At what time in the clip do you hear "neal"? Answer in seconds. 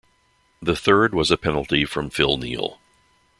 2.37-2.79